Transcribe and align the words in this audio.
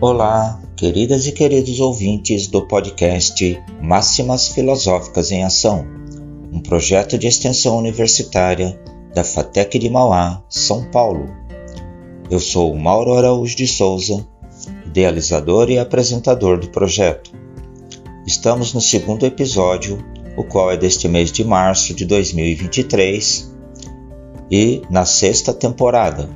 Olá, 0.00 0.62
queridas 0.76 1.26
e 1.26 1.32
queridos 1.32 1.80
ouvintes 1.80 2.46
do 2.46 2.64
podcast 2.64 3.60
Máximas 3.82 4.46
Filosóficas 4.46 5.32
em 5.32 5.42
Ação, 5.42 5.84
um 6.52 6.60
projeto 6.60 7.18
de 7.18 7.26
extensão 7.26 7.76
universitária 7.76 8.80
da 9.12 9.24
FATEC 9.24 9.76
de 9.76 9.90
Mauá, 9.90 10.40
São 10.48 10.88
Paulo. 10.88 11.28
Eu 12.30 12.38
sou 12.38 12.76
Mauro 12.76 13.14
Araújo 13.14 13.56
de 13.56 13.66
Souza, 13.66 14.24
idealizador 14.86 15.68
e 15.68 15.80
apresentador 15.80 16.60
do 16.60 16.68
projeto. 16.68 17.32
Estamos 18.24 18.72
no 18.72 18.80
segundo 18.80 19.26
episódio, 19.26 19.98
o 20.36 20.44
qual 20.44 20.70
é 20.70 20.76
deste 20.76 21.08
mês 21.08 21.32
de 21.32 21.42
março 21.42 21.92
de 21.92 22.04
2023, 22.04 23.52
e 24.48 24.80
na 24.88 25.04
sexta 25.04 25.52
temporada, 25.52 26.30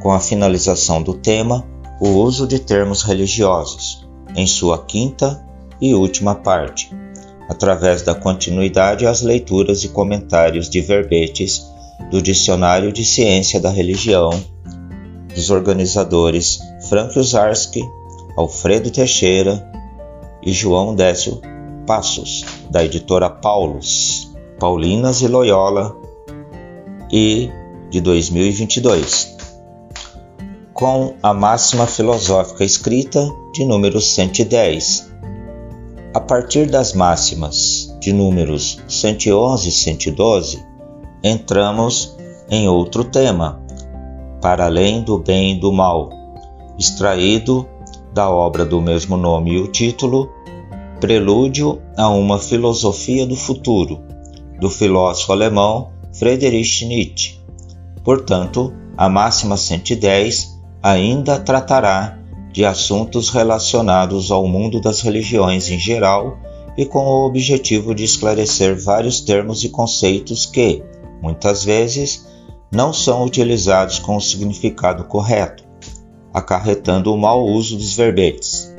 com 0.00 0.10
a 0.10 0.18
finalização 0.18 1.02
do 1.02 1.12
tema 1.12 1.70
O 2.04 2.08
uso 2.18 2.48
de 2.48 2.58
termos 2.58 3.04
religiosos, 3.04 4.04
em 4.34 4.44
sua 4.44 4.84
quinta 4.84 5.40
e 5.80 5.94
última 5.94 6.34
parte, 6.34 6.90
através 7.48 8.02
da 8.02 8.12
continuidade 8.12 9.06
às 9.06 9.22
leituras 9.22 9.84
e 9.84 9.88
comentários 9.88 10.68
de 10.68 10.80
verbetes 10.80 11.64
do 12.10 12.20
Dicionário 12.20 12.92
de 12.92 13.04
Ciência 13.04 13.60
da 13.60 13.70
Religião 13.70 14.30
dos 15.32 15.48
organizadores 15.48 16.58
Frank 16.88 17.16
Uzarski, 17.16 17.82
Alfredo 18.36 18.90
Teixeira 18.90 19.64
e 20.42 20.52
João 20.52 20.96
Décio 20.96 21.40
Passos, 21.86 22.44
da 22.68 22.84
editora 22.84 23.30
Paulus, 23.30 24.28
Paulinas 24.58 25.20
e 25.20 25.28
Loyola, 25.28 25.96
e 27.12 27.48
de 27.90 28.00
2022, 28.00 29.31
com 30.72 31.14
a 31.22 31.34
máxima 31.34 31.86
filosófica 31.86 32.64
escrita 32.64 33.28
de 33.52 33.64
número 33.64 34.00
110. 34.00 35.12
A 36.14 36.20
partir 36.20 36.66
das 36.66 36.94
máximas 36.94 37.94
de 38.00 38.12
números 38.12 38.80
111 38.88 39.68
e 39.68 39.72
112, 39.72 40.64
entramos 41.22 42.16
em 42.50 42.68
outro 42.68 43.04
tema, 43.04 43.62
para 44.40 44.66
além 44.66 45.02
do 45.02 45.18
bem 45.18 45.56
e 45.56 45.60
do 45.60 45.72
mal, 45.72 46.10
extraído 46.78 47.68
da 48.12 48.30
obra 48.30 48.64
do 48.64 48.80
mesmo 48.80 49.16
nome 49.16 49.52
e 49.52 49.58
o 49.58 49.68
título, 49.68 50.30
Prelúdio 51.00 51.82
a 51.96 52.08
uma 52.08 52.38
Filosofia 52.38 53.26
do 53.26 53.36
Futuro, 53.36 54.00
do 54.60 54.70
filósofo 54.70 55.32
alemão 55.32 55.92
Friedrich 56.12 56.84
Nietzsche. 56.86 57.40
Portanto, 58.04 58.72
a 58.96 59.08
máxima 59.08 59.56
110 59.56 60.51
ainda 60.82 61.38
tratará 61.38 62.18
de 62.52 62.64
assuntos 62.64 63.30
relacionados 63.30 64.30
ao 64.30 64.46
mundo 64.46 64.80
das 64.80 65.00
religiões 65.00 65.70
em 65.70 65.78
geral 65.78 66.38
e 66.76 66.84
com 66.84 67.04
o 67.04 67.26
objetivo 67.26 67.94
de 67.94 68.04
esclarecer 68.04 68.78
vários 68.82 69.20
termos 69.20 69.62
e 69.64 69.68
conceitos 69.68 70.46
que, 70.46 70.82
muitas 71.22 71.64
vezes, 71.64 72.26
não 72.70 72.92
são 72.92 73.24
utilizados 73.24 73.98
com 73.98 74.16
o 74.16 74.20
significado 74.20 75.04
correto 75.04 75.72
acarretando 76.32 77.12
o 77.12 77.18
mau 77.18 77.44
uso 77.44 77.76
dos 77.76 77.94
verbetes. 77.94 78.74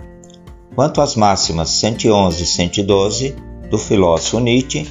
Quanto 0.75 1.01
às 1.01 1.15
máximas 1.15 1.69
111 1.69 2.41
e 2.41 2.45
112 2.45 3.35
do 3.69 3.77
filósofo 3.77 4.39
Nietzsche, 4.39 4.87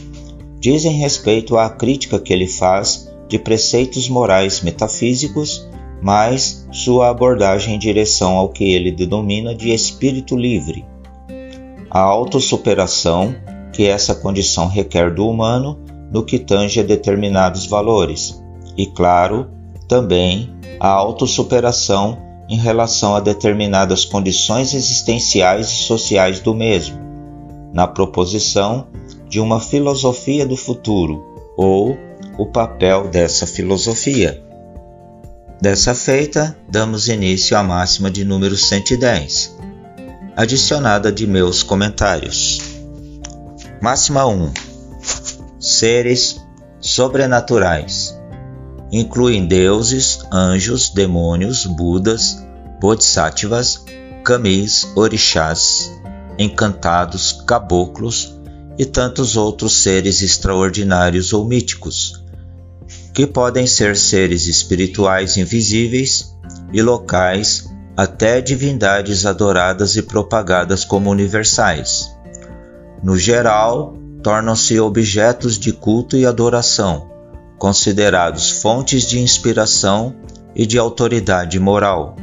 dizem 0.60 0.92
respeito 0.92 1.56
à 1.56 1.68
crítica 1.68 2.20
que 2.20 2.32
ele 2.32 2.46
faz 2.46 3.10
de 3.28 3.38
preceitos 3.38 4.08
morais 4.08 4.60
metafísicos, 4.60 5.68
mas 6.02 6.66
sua 6.72 7.08
abordagem 7.08 7.76
em 7.76 7.78
direção 7.78 8.36
ao 8.36 8.48
que 8.48 8.64
ele 8.64 8.90
denomina 8.90 9.54
de 9.54 9.72
espírito 9.72 10.36
livre. 10.36 10.84
A 11.88 12.00
autossuperação 12.00 13.34
que 13.72 13.86
essa 13.86 14.14
condição 14.14 14.66
requer 14.66 15.14
do 15.14 15.28
humano 15.28 15.78
no 16.10 16.24
que 16.24 16.38
tange 16.38 16.80
a 16.80 16.82
determinados 16.82 17.66
valores, 17.66 18.42
e, 18.76 18.86
claro, 18.86 19.48
também 19.88 20.50
a 20.78 20.88
autossuperação 20.88 22.18
em 22.48 22.58
relação 22.58 23.14
a 23.14 23.20
determinadas 23.20 24.04
condições 24.04 24.74
existenciais 24.74 25.70
e 25.70 25.76
sociais 25.84 26.40
do 26.40 26.54
mesmo, 26.54 26.98
na 27.72 27.86
proposição 27.86 28.88
de 29.28 29.40
uma 29.40 29.60
filosofia 29.60 30.44
do 30.44 30.56
futuro 30.56 31.24
ou 31.56 31.96
o 32.38 32.46
papel 32.46 33.08
dessa 33.08 33.46
filosofia. 33.46 34.51
Dessa 35.62 35.94
feita, 35.94 36.58
damos 36.68 37.06
início 37.06 37.56
à 37.56 37.62
máxima 37.62 38.10
de 38.10 38.24
número 38.24 38.56
110, 38.56 39.56
adicionada 40.36 41.12
de 41.12 41.24
meus 41.24 41.62
comentários. 41.62 42.60
Máxima 43.80 44.26
1. 44.26 44.52
Seres 45.60 46.44
sobrenaturais 46.80 48.12
incluem 48.90 49.46
deuses, 49.46 50.18
anjos, 50.32 50.90
demônios, 50.90 51.64
budas, 51.64 52.44
bodhisattvas, 52.80 53.84
kamis, 54.24 54.90
orixás, 54.96 55.92
encantados, 56.36 57.40
caboclos 57.46 58.36
e 58.76 58.84
tantos 58.84 59.36
outros 59.36 59.74
seres 59.74 60.22
extraordinários 60.22 61.32
ou 61.32 61.44
míticos, 61.44 62.21
que 63.12 63.26
podem 63.26 63.66
ser 63.66 63.96
seres 63.96 64.46
espirituais 64.46 65.36
invisíveis 65.36 66.34
e 66.72 66.80
locais 66.80 67.70
até 67.96 68.40
divindades 68.40 69.26
adoradas 69.26 69.96
e 69.96 70.02
propagadas 70.02 70.84
como 70.84 71.10
universais. 71.10 72.10
No 73.02 73.18
geral, 73.18 73.98
tornam-se 74.22 74.78
objetos 74.80 75.58
de 75.58 75.72
culto 75.72 76.16
e 76.16 76.24
adoração, 76.24 77.10
considerados 77.58 78.50
fontes 78.50 79.06
de 79.06 79.20
inspiração 79.20 80.14
e 80.54 80.64
de 80.64 80.78
autoridade 80.78 81.58
moral. 81.58 82.16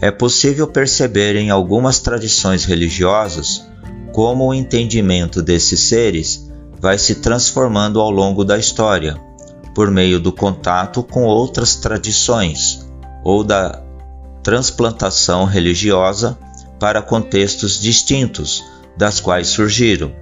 É 0.00 0.10
possível 0.10 0.66
perceber 0.66 1.36
em 1.36 1.50
algumas 1.50 2.00
tradições 2.00 2.64
religiosas 2.64 3.64
como 4.12 4.46
o 4.46 4.54
entendimento 4.54 5.40
desses 5.40 5.80
seres 5.80 6.50
vai 6.80 6.98
se 6.98 7.16
transformando 7.16 8.00
ao 8.00 8.10
longo 8.10 8.44
da 8.44 8.58
história, 8.58 9.18
por 9.74 9.90
meio 9.90 10.20
do 10.20 10.32
contato 10.32 11.02
com 11.02 11.24
outras 11.24 11.74
tradições 11.74 12.88
ou 13.24 13.42
da 13.42 13.82
transplantação 14.42 15.44
religiosa 15.44 16.38
para 16.78 17.02
contextos 17.02 17.80
distintos 17.80 18.62
das 18.96 19.20
quais 19.20 19.48
surgiram. 19.48 20.12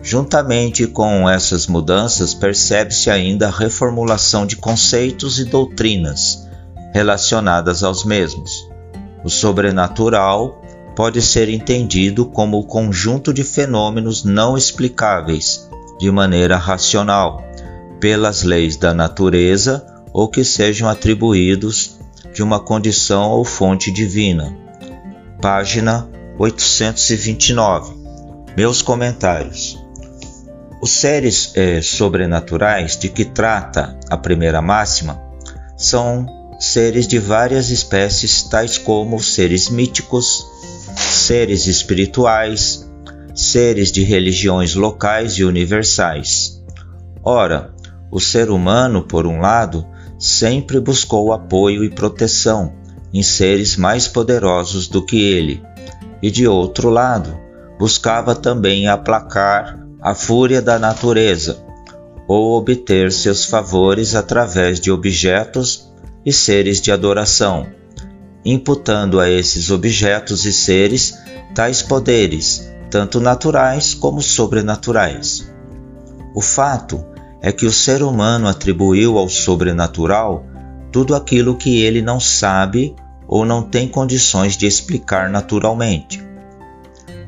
Juntamente 0.00 0.86
com 0.86 1.28
essas 1.28 1.66
mudanças, 1.66 2.34
percebe-se 2.34 3.10
ainda 3.10 3.48
a 3.48 3.50
reformulação 3.50 4.46
de 4.46 4.56
conceitos 4.56 5.38
e 5.38 5.44
doutrinas 5.44 6.48
relacionadas 6.92 7.82
aos 7.82 8.04
mesmos. 8.04 8.68
O 9.24 9.30
sobrenatural 9.30 10.60
pode 10.96 11.22
ser 11.22 11.48
entendido 11.48 12.26
como 12.26 12.58
o 12.58 12.66
conjunto 12.66 13.32
de 13.32 13.44
fenômenos 13.44 14.24
não 14.24 14.56
explicáveis 14.56 15.68
de 15.98 16.10
maneira 16.10 16.56
racional 16.56 17.51
pelas 18.02 18.42
leis 18.42 18.76
da 18.76 18.92
natureza 18.92 19.86
ou 20.12 20.28
que 20.28 20.42
sejam 20.42 20.88
atribuídos 20.88 22.00
de 22.34 22.42
uma 22.42 22.58
condição 22.58 23.30
ou 23.30 23.44
fonte 23.44 23.92
divina. 23.92 24.58
Página 25.40 26.10
829. 26.36 27.94
Meus 28.56 28.82
comentários. 28.82 29.78
Os 30.82 30.90
seres 30.90 31.52
eh, 31.54 31.80
sobrenaturais 31.80 32.98
de 32.98 33.08
que 33.08 33.24
trata 33.24 33.96
a 34.10 34.16
primeira 34.16 34.60
máxima 34.60 35.22
são 35.76 36.26
seres 36.58 37.06
de 37.06 37.20
várias 37.20 37.70
espécies, 37.70 38.42
tais 38.42 38.78
como 38.78 39.22
seres 39.22 39.70
míticos, 39.70 40.44
seres 40.96 41.68
espirituais, 41.68 42.84
seres 43.32 43.92
de 43.92 44.02
religiões 44.02 44.74
locais 44.74 45.34
e 45.34 45.44
universais. 45.44 46.60
Ora, 47.24 47.71
o 48.12 48.20
ser 48.20 48.50
humano, 48.50 49.02
por 49.02 49.26
um 49.26 49.40
lado, 49.40 49.86
sempre 50.18 50.78
buscou 50.78 51.32
apoio 51.32 51.82
e 51.82 51.88
proteção 51.88 52.74
em 53.12 53.22
seres 53.22 53.74
mais 53.74 54.06
poderosos 54.06 54.86
do 54.86 55.02
que 55.04 55.16
ele, 55.16 55.62
e 56.22 56.30
de 56.30 56.46
outro 56.46 56.90
lado, 56.90 57.34
buscava 57.78 58.34
também 58.34 58.86
aplacar 58.86 59.80
a 59.98 60.14
fúria 60.14 60.60
da 60.60 60.78
natureza, 60.78 61.64
ou 62.28 62.52
obter 62.58 63.10
seus 63.10 63.46
favores 63.46 64.14
através 64.14 64.78
de 64.78 64.90
objetos 64.90 65.90
e 66.24 66.32
seres 66.32 66.82
de 66.82 66.92
adoração, 66.92 67.66
imputando 68.44 69.20
a 69.20 69.30
esses 69.30 69.70
objetos 69.70 70.44
e 70.44 70.52
seres 70.52 71.14
tais 71.54 71.80
poderes, 71.80 72.70
tanto 72.90 73.20
naturais 73.20 73.94
como 73.94 74.20
sobrenaturais. 74.20 75.50
O 76.34 76.40
fato 76.40 77.11
é 77.42 77.50
que 77.50 77.66
o 77.66 77.72
ser 77.72 78.04
humano 78.04 78.46
atribuiu 78.46 79.18
ao 79.18 79.28
sobrenatural 79.28 80.46
tudo 80.92 81.14
aquilo 81.16 81.56
que 81.56 81.82
ele 81.82 82.00
não 82.00 82.20
sabe 82.20 82.94
ou 83.26 83.44
não 83.44 83.62
tem 83.62 83.88
condições 83.88 84.56
de 84.56 84.66
explicar 84.66 85.28
naturalmente. 85.28 86.22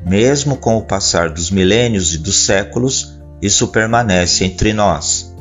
Mesmo 0.05 0.55
com 0.55 0.77
o 0.77 0.85
passar 0.85 1.29
dos 1.29 1.51
milênios 1.51 2.13
e 2.13 2.17
dos 2.19 2.37
séculos, 2.45 3.19
isso 3.41 3.67
permanece 3.67 4.45
entre 4.45 4.71
nós, 4.71 5.35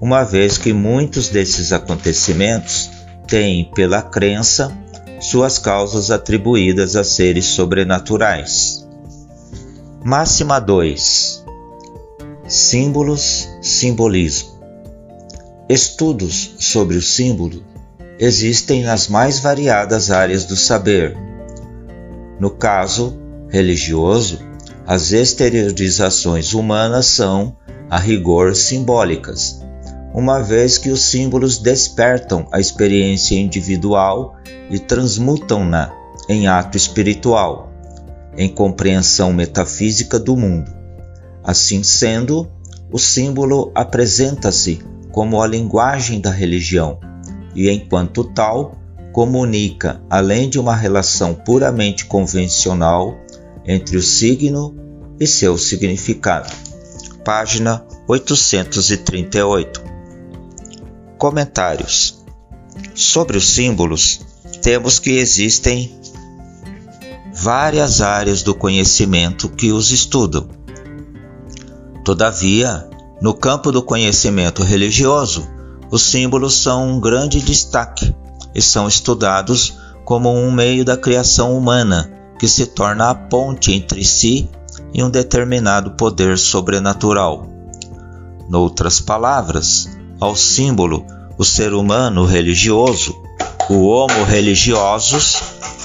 uma 0.00 0.22
vez 0.22 0.58
que 0.58 0.72
muitos 0.72 1.28
desses 1.28 1.72
acontecimentos 1.72 2.90
têm, 3.26 3.70
pela 3.74 4.02
crença, 4.02 4.70
suas 5.20 5.58
causas 5.58 6.10
atribuídas 6.10 6.94
a 6.96 7.02
seres 7.02 7.46
sobrenaturais. 7.46 8.86
Máxima 10.04 10.60
2 10.60 11.42
Símbolos, 12.46 13.48
simbolismo. 13.74 14.54
Estudos 15.68 16.54
sobre 16.58 16.96
o 16.96 17.02
símbolo 17.02 17.64
existem 18.18 18.82
nas 18.82 19.08
mais 19.08 19.40
variadas 19.40 20.10
áreas 20.10 20.44
do 20.44 20.56
saber. 20.56 21.16
No 22.38 22.50
caso 22.50 23.18
religioso, 23.48 24.38
as 24.86 25.12
exteriorizações 25.12 26.52
humanas 26.52 27.06
são, 27.06 27.56
a 27.88 27.98
rigor, 27.98 28.54
simbólicas, 28.54 29.62
uma 30.12 30.40
vez 30.40 30.78
que 30.78 30.90
os 30.90 31.02
símbolos 31.02 31.58
despertam 31.58 32.46
a 32.52 32.60
experiência 32.60 33.34
individual 33.36 34.36
e 34.70 34.78
transmutam-na 34.78 35.92
em 36.28 36.46
ato 36.46 36.76
espiritual, 36.76 37.72
em 38.36 38.48
compreensão 38.48 39.32
metafísica 39.32 40.18
do 40.18 40.36
mundo. 40.36 40.72
Assim 41.42 41.82
sendo, 41.82 42.50
o 42.94 42.98
símbolo 43.00 43.72
apresenta-se 43.74 44.80
como 45.10 45.42
a 45.42 45.48
linguagem 45.48 46.20
da 46.20 46.30
religião 46.30 47.00
e, 47.52 47.68
enquanto 47.68 48.22
tal, 48.22 48.78
comunica, 49.12 50.00
além 50.08 50.48
de 50.48 50.60
uma 50.60 50.76
relação 50.76 51.34
puramente 51.34 52.04
convencional 52.06 53.18
entre 53.66 53.96
o 53.96 54.02
signo 54.02 54.76
e 55.18 55.26
seu 55.26 55.58
significado. 55.58 56.54
Página 57.24 57.84
838. 58.06 59.82
Comentários. 61.18 62.24
Sobre 62.94 63.36
os 63.36 63.48
símbolos, 63.48 64.20
temos 64.62 65.00
que 65.00 65.18
existem 65.18 65.98
várias 67.34 68.00
áreas 68.00 68.44
do 68.44 68.54
conhecimento 68.54 69.48
que 69.48 69.72
os 69.72 69.90
estudam. 69.90 70.62
Todavia, 72.04 72.86
no 73.18 73.32
campo 73.32 73.72
do 73.72 73.82
conhecimento 73.82 74.62
religioso, 74.62 75.48
os 75.90 76.02
símbolos 76.02 76.54
são 76.54 76.86
um 76.86 77.00
grande 77.00 77.40
destaque 77.40 78.14
e 78.54 78.60
são 78.60 78.86
estudados 78.86 79.78
como 80.04 80.30
um 80.30 80.52
meio 80.52 80.84
da 80.84 80.98
criação 80.98 81.56
humana 81.56 82.12
que 82.38 82.46
se 82.46 82.66
torna 82.66 83.08
a 83.08 83.14
ponte 83.14 83.72
entre 83.72 84.04
si 84.04 84.50
e 84.92 85.02
um 85.02 85.08
determinado 85.08 85.92
poder 85.92 86.36
sobrenatural. 86.36 87.46
Noutras 88.50 89.00
palavras, 89.00 89.88
ao 90.20 90.36
símbolo, 90.36 91.06
o 91.38 91.44
ser 91.44 91.72
humano 91.72 92.26
religioso, 92.26 93.14
o 93.70 93.86
homo 93.86 94.24
religiosus, 94.24 95.42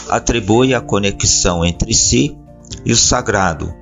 atribui 0.09 0.73
a 0.73 0.81
conexão 0.81 1.63
entre 1.63 1.93
si 1.93 2.37
e 2.83 2.91
o 2.91 2.97
sagrado, 2.97 3.73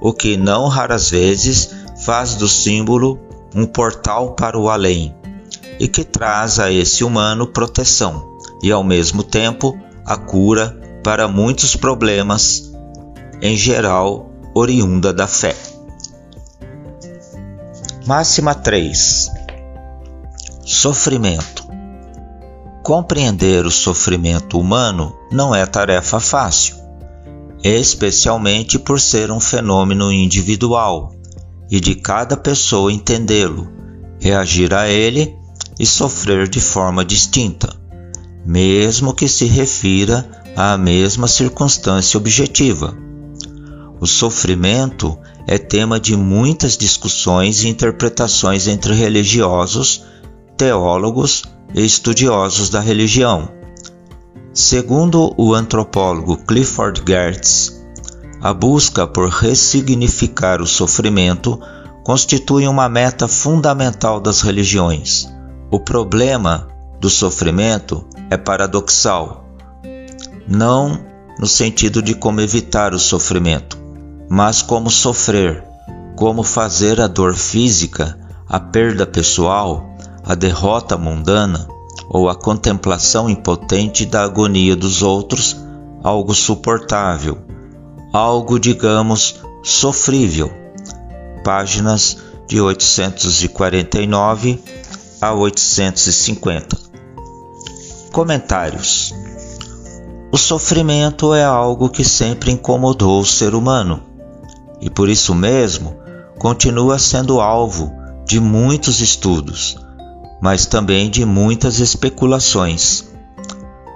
o 0.00 0.12
que 0.12 0.36
não 0.36 0.66
raras 0.66 1.08
vezes 1.08 1.83
faz 2.04 2.34
do 2.34 2.46
símbolo 2.46 3.18
um 3.54 3.64
portal 3.64 4.34
para 4.34 4.58
o 4.58 4.68
além 4.68 5.14
e 5.80 5.88
que 5.88 6.04
traz 6.04 6.58
a 6.58 6.70
esse 6.70 7.02
humano 7.02 7.46
proteção 7.46 8.38
e, 8.62 8.70
ao 8.70 8.84
mesmo 8.84 9.22
tempo, 9.22 9.78
a 10.04 10.16
cura 10.16 10.78
para 11.02 11.26
muitos 11.26 11.74
problemas, 11.74 12.72
em 13.40 13.56
geral 13.56 14.30
oriunda 14.54 15.14
da 15.14 15.26
fé. 15.26 15.56
Máxima 18.06 18.54
3 18.54 19.30
Sofrimento. 20.62 21.64
Compreender 22.82 23.64
o 23.64 23.70
sofrimento 23.70 24.60
humano 24.60 25.16
não 25.32 25.54
é 25.54 25.64
tarefa 25.64 26.20
fácil, 26.20 26.76
especialmente 27.62 28.78
por 28.78 29.00
ser 29.00 29.30
um 29.30 29.40
fenômeno 29.40 30.12
individual 30.12 31.13
e 31.74 31.80
de 31.80 31.96
cada 31.96 32.36
pessoa 32.36 32.92
entendê-lo, 32.92 33.68
reagir 34.20 34.72
a 34.72 34.88
ele 34.88 35.36
e 35.76 35.84
sofrer 35.84 36.46
de 36.46 36.60
forma 36.60 37.04
distinta, 37.04 37.68
mesmo 38.46 39.12
que 39.12 39.26
se 39.26 39.46
refira 39.46 40.24
à 40.54 40.78
mesma 40.78 41.26
circunstância 41.26 42.16
objetiva. 42.16 42.96
O 44.00 44.06
sofrimento 44.06 45.18
é 45.48 45.58
tema 45.58 45.98
de 45.98 46.16
muitas 46.16 46.76
discussões 46.76 47.64
e 47.64 47.68
interpretações 47.68 48.68
entre 48.68 48.94
religiosos, 48.94 50.04
teólogos 50.56 51.42
e 51.74 51.84
estudiosos 51.84 52.70
da 52.70 52.78
religião. 52.78 53.48
Segundo 54.52 55.34
o 55.36 55.52
antropólogo 55.52 56.36
Clifford 56.36 57.02
Geertz, 57.04 57.83
a 58.44 58.52
busca 58.52 59.06
por 59.06 59.30
ressignificar 59.30 60.60
o 60.60 60.66
sofrimento 60.66 61.58
constitui 62.04 62.68
uma 62.68 62.90
meta 62.90 63.26
fundamental 63.26 64.20
das 64.20 64.42
religiões. 64.42 65.26
O 65.70 65.80
problema 65.80 66.68
do 67.00 67.08
sofrimento 67.08 68.06
é 68.28 68.36
paradoxal, 68.36 69.46
não 70.46 71.06
no 71.38 71.46
sentido 71.46 72.02
de 72.02 72.14
como 72.14 72.42
evitar 72.42 72.92
o 72.92 72.98
sofrimento, 72.98 73.78
mas 74.28 74.60
como 74.60 74.90
sofrer, 74.90 75.64
como 76.14 76.42
fazer 76.42 77.00
a 77.00 77.06
dor 77.06 77.32
física, 77.32 78.14
a 78.46 78.60
perda 78.60 79.06
pessoal, 79.06 79.96
a 80.22 80.34
derrota 80.34 80.98
mundana 80.98 81.66
ou 82.10 82.28
a 82.28 82.34
contemplação 82.34 83.30
impotente 83.30 84.04
da 84.04 84.22
agonia 84.22 84.76
dos 84.76 85.00
outros 85.00 85.56
algo 86.02 86.34
suportável 86.34 87.53
algo, 88.14 88.60
digamos, 88.60 89.40
sofrível. 89.60 90.52
Páginas 91.42 92.18
de 92.46 92.60
849 92.60 94.62
a 95.20 95.34
850. 95.34 96.78
Comentários: 98.12 99.12
O 100.30 100.38
sofrimento 100.38 101.34
é 101.34 101.42
algo 101.42 101.88
que 101.88 102.04
sempre 102.04 102.52
incomodou 102.52 103.20
o 103.20 103.26
ser 103.26 103.52
humano 103.52 104.00
e 104.80 104.88
por 104.88 105.08
isso 105.08 105.34
mesmo 105.34 105.96
continua 106.38 107.00
sendo 107.00 107.40
alvo 107.40 107.92
de 108.24 108.38
muitos 108.38 109.00
estudos, 109.00 109.76
mas 110.40 110.66
também 110.66 111.10
de 111.10 111.24
muitas 111.24 111.80
especulações. 111.80 113.12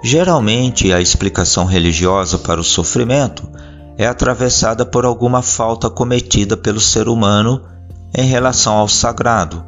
Geralmente, 0.03 0.91
a 0.91 0.99
explicação 0.99 1.65
religiosa 1.65 2.37
para 2.37 2.59
o 2.59 2.65
sofrimento 2.65 3.49
é 3.99 4.07
atravessada 4.07 4.85
por 4.85 5.03
alguma 5.03 5.41
falta 5.41 5.89
cometida 5.89 6.55
pelo 6.55 6.79
ser 6.79 7.09
humano 7.09 7.61
em 8.15 8.25
relação 8.25 8.77
ao 8.77 8.87
sagrado, 8.87 9.61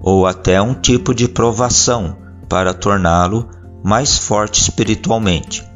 ou 0.00 0.26
até 0.26 0.60
um 0.60 0.72
tipo 0.72 1.14
de 1.14 1.28
provação 1.28 2.16
para 2.48 2.72
torná-lo 2.72 3.46
mais 3.84 4.16
forte 4.16 4.62
espiritualmente. 4.62 5.68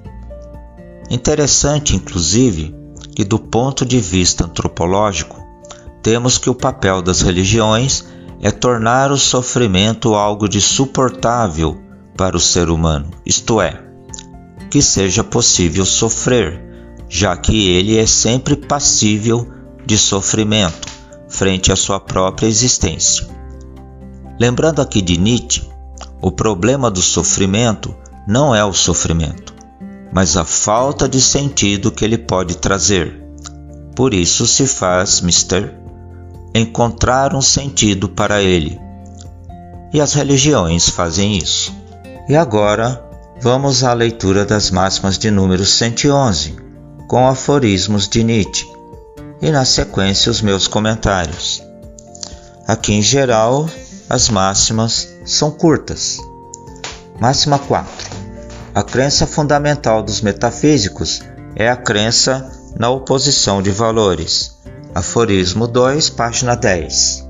Interessante, 1.10 1.94
inclusive, 1.94 2.74
que 3.14 3.24
do 3.24 3.38
ponto 3.38 3.84
de 3.84 4.00
vista 4.00 4.46
antropológico, 4.46 5.36
temos 6.02 6.38
que 6.38 6.48
o 6.48 6.54
papel 6.54 7.02
das 7.02 7.20
religiões 7.20 8.06
é 8.40 8.50
tornar 8.50 9.12
o 9.12 9.18
sofrimento 9.18 10.14
algo 10.14 10.48
de 10.48 10.62
suportável 10.62 11.78
para 12.16 12.38
o 12.38 12.40
ser 12.40 12.70
humano, 12.70 13.10
isto 13.26 13.60
é, 13.60 13.82
que 14.70 14.80
seja 14.80 15.22
possível 15.22 15.84
sofrer 15.84 16.71
já 17.14 17.36
que 17.36 17.68
ele 17.68 17.98
é 17.98 18.06
sempre 18.06 18.56
passível 18.56 19.46
de 19.84 19.98
sofrimento 19.98 20.88
frente 21.28 21.70
à 21.70 21.76
sua 21.76 22.00
própria 22.00 22.46
existência. 22.46 23.28
Lembrando 24.40 24.80
aqui 24.80 25.02
de 25.02 25.18
Nietzsche, 25.18 25.68
o 26.22 26.32
problema 26.32 26.90
do 26.90 27.02
sofrimento 27.02 27.94
não 28.26 28.54
é 28.54 28.64
o 28.64 28.72
sofrimento, 28.72 29.54
mas 30.10 30.38
a 30.38 30.44
falta 30.46 31.06
de 31.06 31.20
sentido 31.20 31.92
que 31.92 32.02
ele 32.02 32.16
pode 32.16 32.56
trazer. 32.56 33.22
Por 33.94 34.14
isso 34.14 34.46
se 34.46 34.66
faz, 34.66 35.20
Mister, 35.20 35.78
encontrar 36.54 37.34
um 37.34 37.42
sentido 37.42 38.08
para 38.08 38.40
ele. 38.40 38.80
E 39.92 40.00
as 40.00 40.14
religiões 40.14 40.88
fazem 40.88 41.36
isso. 41.36 41.74
E 42.26 42.34
agora 42.34 43.04
vamos 43.38 43.84
à 43.84 43.92
leitura 43.92 44.46
das 44.46 44.70
máximas 44.70 45.18
de 45.18 45.30
número 45.30 45.66
111 45.66 46.61
com 47.12 47.28
aforismos 47.28 48.08
de 48.08 48.24
Nietzsche 48.24 48.66
e 49.42 49.50
na 49.50 49.66
sequência 49.66 50.32
os 50.32 50.40
meus 50.40 50.66
comentários. 50.66 51.62
Aqui 52.66 52.94
em 52.94 53.02
geral, 53.02 53.68
as 54.08 54.30
máximas 54.30 55.10
são 55.26 55.50
curtas. 55.50 56.16
Máxima 57.20 57.58
4. 57.58 58.10
A 58.74 58.82
crença 58.82 59.26
fundamental 59.26 60.02
dos 60.02 60.22
metafísicos 60.22 61.20
é 61.54 61.68
a 61.68 61.76
crença 61.76 62.50
na 62.78 62.88
oposição 62.88 63.60
de 63.60 63.70
valores. 63.70 64.56
Aforismo 64.94 65.68
2, 65.68 66.08
página 66.08 66.56
10. 66.56 67.28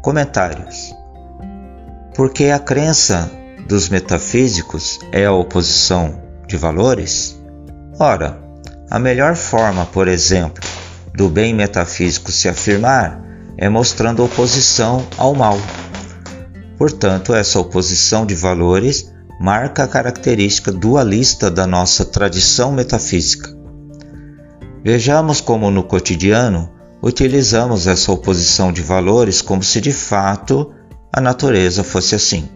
Comentários. 0.00 0.94
Porque 2.14 2.44
a 2.44 2.60
crença 2.60 3.28
dos 3.66 3.88
metafísicos 3.88 5.00
é 5.10 5.24
a 5.24 5.32
oposição 5.32 6.22
de 6.46 6.56
valores? 6.56 7.36
Ora, 7.98 8.46
a 8.90 8.98
melhor 8.98 9.36
forma, 9.36 9.84
por 9.84 10.08
exemplo, 10.08 10.62
do 11.14 11.28
bem 11.28 11.52
metafísico 11.52 12.32
se 12.32 12.48
afirmar 12.48 13.22
é 13.56 13.68
mostrando 13.68 14.24
oposição 14.24 15.04
ao 15.16 15.34
mal. 15.34 15.58
Portanto, 16.78 17.34
essa 17.34 17.58
oposição 17.58 18.24
de 18.24 18.34
valores 18.34 19.12
marca 19.40 19.84
a 19.84 19.88
característica 19.88 20.72
dualista 20.72 21.50
da 21.50 21.66
nossa 21.66 22.04
tradição 22.04 22.72
metafísica. 22.72 23.54
Vejamos 24.84 25.40
como 25.40 25.70
no 25.70 25.82
cotidiano 25.82 26.70
utilizamos 27.02 27.86
essa 27.86 28.10
oposição 28.10 28.72
de 28.72 28.80
valores 28.80 29.42
como 29.42 29.62
se 29.62 29.80
de 29.80 29.92
fato 29.92 30.72
a 31.12 31.20
natureza 31.20 31.84
fosse 31.84 32.14
assim. 32.14 32.48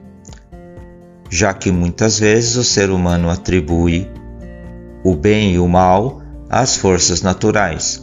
Já 1.29 1.53
que 1.53 1.71
muitas 1.71 2.19
vezes 2.19 2.57
o 2.57 2.65
ser 2.65 2.91
humano 2.91 3.29
atribui 3.29 4.11
o 5.05 5.17
bem 5.17 5.55
e 5.55 5.59
o 5.59 5.69
mal 5.69 6.22
às 6.53 6.77
forças 6.77 7.23
naturais. 7.23 8.03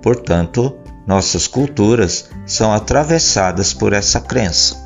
Portanto, 0.00 0.76
nossas 1.04 1.48
culturas 1.48 2.30
são 2.46 2.72
atravessadas 2.72 3.74
por 3.74 3.92
essa 3.92 4.20
crença. 4.20 4.76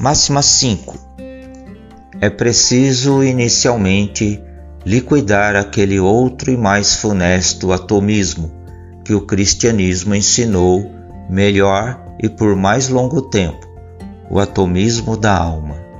Máxima 0.00 0.40
5. 0.40 0.98
É 2.22 2.30
preciso 2.30 3.22
inicialmente 3.22 4.42
liquidar 4.86 5.54
aquele 5.54 6.00
outro 6.00 6.50
e 6.50 6.56
mais 6.56 6.96
funesto 6.96 7.70
atomismo 7.70 8.50
que 9.04 9.12
o 9.12 9.26
cristianismo 9.26 10.14
ensinou 10.14 10.90
melhor 11.28 12.00
e 12.20 12.28
por 12.28 12.56
mais 12.56 12.88
longo 12.88 13.20
tempo, 13.22 13.68
o 14.30 14.40
atomismo 14.40 15.16
da 15.16 15.36
alma. 15.36 15.91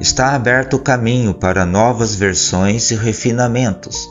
Está 0.00 0.32
aberto 0.34 0.74
o 0.74 0.78
caminho 0.78 1.34
para 1.34 1.66
novas 1.66 2.14
versões 2.14 2.92
e 2.92 2.94
refinamentos 2.94 4.08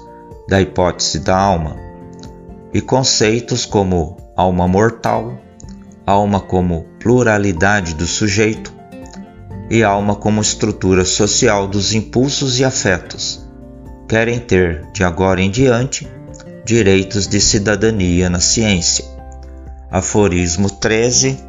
da 0.48 0.62
hipótese 0.62 1.20
da 1.20 1.38
alma, 1.38 1.78
e 2.74 2.82
conceitos 2.82 3.66
como 3.66 4.18
alma 4.36 4.68
mortal, 4.68 5.38
alma 6.06 6.42
como 6.42 6.86
pluralidade 7.00 7.96
do 7.96 8.06
sujeito, 8.06 8.74
e 9.70 9.82
alma 9.82 10.16
como 10.16 10.42
estrutura 10.42 11.06
social 11.06 11.68
dos 11.68 11.94
impulsos 11.94 12.60
e 12.60 12.66
afetos, 12.66 13.50
querem 14.10 14.40
ter, 14.40 14.92
de 14.92 15.06
agora 15.06 15.42
em 15.42 15.50
diante, 15.50 16.06
direitos 16.66 17.28
de 17.28 17.40
cidadania 17.40 18.30
na 18.30 18.42
ciência. 18.42 19.06
Aforismo 19.90 20.70
13, 20.70 21.40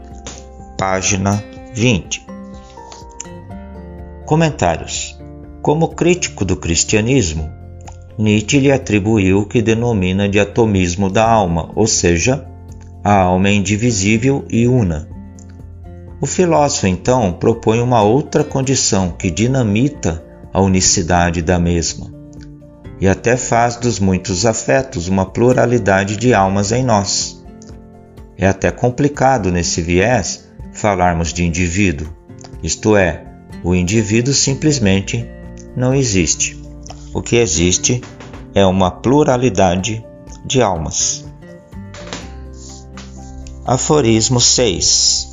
página 0.77 1.43
20. 1.75 2.28
Comentários. 4.29 5.19
Como 5.61 5.89
crítico 5.89 6.45
do 6.45 6.57
cristianismo, 6.57 7.51
Nietzsche 8.17 8.61
lhe 8.61 8.71
atribuiu 8.71 9.41
o 9.41 9.47
que 9.47 9.61
denomina 9.61 10.29
de 10.29 10.39
atomismo 10.39 11.11
da 11.11 11.29
alma, 11.29 11.73
ou 11.75 11.89
seja, 11.89 12.47
a 13.03 13.15
alma 13.15 13.49
é 13.49 13.55
indivisível 13.55 14.45
e 14.49 14.69
una 14.69 15.09
o 16.21 16.27
filósofo 16.27 16.89
então 16.89 17.33
propõe 17.33 17.81
uma 17.81 18.03
outra 18.03 18.43
condição 18.43 19.11
que 19.11 19.31
dinamita 19.31 20.25
a 20.53 20.61
unicidade 20.61 21.43
da 21.43 21.61
mesma 21.61 22.13
e 23.01 23.07
até 23.07 23.37
faz 23.37 23.77
dos 23.77 24.01
muitos 24.01 24.45
afetos 24.45 25.07
uma 25.07 25.25
pluralidade 25.25 26.17
de 26.17 26.35
almas 26.35 26.73
em 26.73 26.83
nós. 26.83 27.45
É 28.37 28.49
até 28.49 28.73
complicado 28.73 29.53
nesse 29.53 29.81
viés 29.81 30.49
falarmos 30.73 31.33
de 31.33 31.45
indivíduo, 31.45 32.09
isto 32.61 32.97
é, 32.97 33.28
o 33.63 33.75
indivíduo 33.75 34.33
simplesmente 34.33 35.29
não 35.77 35.95
existe. 35.95 36.61
O 37.13 37.23
que 37.23 37.37
existe 37.37 38.03
é 38.55 38.65
uma 38.65 38.91
pluralidade 38.91 40.05
de 40.45 40.63
almas. 40.63 41.25
Aforismo 43.65 44.41
6 44.41 45.29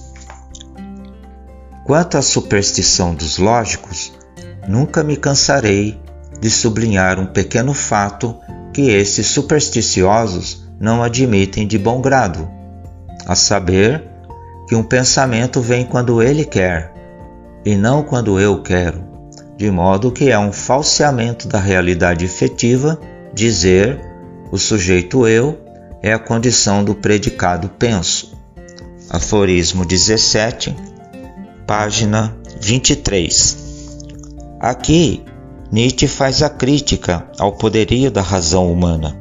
Quanto 1.86 2.18
à 2.18 2.22
superstição 2.22 3.14
dos 3.14 3.38
lógicos, 3.38 4.12
nunca 4.68 5.04
me 5.04 5.16
cansarei 5.16 6.00
de 6.42 6.50
sublinhar 6.50 7.20
um 7.20 7.28
pequeno 7.28 7.74
fato 7.74 8.36
que 8.74 8.90
esses 8.90 9.28
supersticiosos 9.28 10.68
não 10.80 11.04
admitem 11.04 11.68
de 11.68 11.78
bom 11.78 12.02
grado, 12.02 12.50
a 13.26 13.36
saber, 13.36 14.04
que 14.68 14.76
um 14.76 14.84
pensamento 14.84 15.62
vem 15.62 15.86
quando 15.86 16.22
ele 16.22 16.44
quer 16.44 16.95
e 17.66 17.76
não 17.76 18.04
quando 18.04 18.40
eu 18.40 18.62
quero, 18.62 19.04
de 19.58 19.72
modo 19.72 20.12
que 20.12 20.30
é 20.30 20.38
um 20.38 20.54
falseamento 20.54 21.48
da 21.48 21.60
realidade 21.60 22.24
efetiva 22.24 23.00
dizer 23.34 24.00
o 24.52 24.58
sujeito 24.58 25.28
eu 25.28 25.60
é 26.02 26.14
a 26.14 26.20
condição 26.20 26.84
do 26.84 26.94
predicado 26.94 27.70
penso. 27.80 28.34
Aforismo 29.10 29.86
17 29.86 30.76
página 31.66 32.36
23. 32.62 33.58
Aqui, 34.60 35.24
Nietzsche 35.72 36.08
faz 36.08 36.44
a 36.44 36.50
crítica 36.50 37.28
ao 37.40 37.54
poderio 37.54 38.12
da 38.12 38.22
razão 38.22 38.72
humana, 38.72 39.20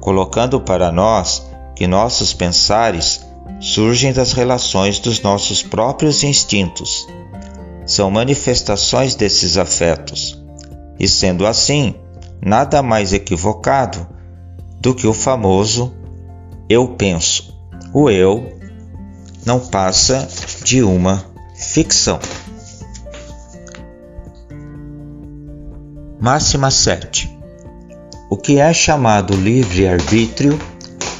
colocando 0.00 0.60
para 0.60 0.90
nós 0.90 1.46
que 1.76 1.86
nossos 1.86 2.32
pensares 2.32 3.24
surgem 3.60 4.12
das 4.12 4.32
relações 4.32 4.98
dos 4.98 5.22
nossos 5.22 5.62
próprios 5.62 6.24
instintos. 6.24 7.06
São 7.88 8.10
manifestações 8.10 9.14
desses 9.14 9.56
afetos, 9.56 10.38
e 11.00 11.08
sendo 11.08 11.46
assim, 11.46 11.94
nada 12.38 12.82
mais 12.82 13.14
equivocado 13.14 14.06
do 14.78 14.94
que 14.94 15.06
o 15.06 15.14
famoso 15.14 15.94
eu 16.68 16.88
penso. 16.88 17.56
O 17.94 18.10
eu 18.10 18.52
não 19.46 19.58
passa 19.58 20.28
de 20.62 20.82
uma 20.82 21.24
Ficção. 21.56 22.20
Máxima 26.20 26.70
7. 26.70 27.38
O 28.30 28.36
que 28.36 28.60
é 28.60 28.70
chamado 28.74 29.34
livre-arbítrio 29.34 30.58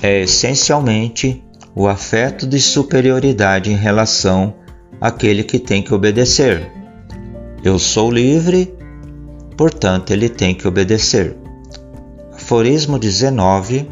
é 0.03 0.21
essencialmente 0.21 1.43
o 1.75 1.89
afeto 1.89 2.47
de 2.47 2.61
superioridade 2.61 3.73
em 3.73 3.77
relação 3.77 4.58
àquele 5.01 5.45
que 5.45 5.59
tem 5.59 5.83
que 5.83 5.95
obedecer. 5.95 6.71
Eu 7.63 7.79
sou 7.79 8.11
livre, 8.11 8.75
portanto 9.57 10.11
ele 10.11 10.29
tem 10.29 10.55
que 10.55 10.67
obedecer. 10.67 11.37
Aforismo 12.33 12.99
19, 12.99 13.89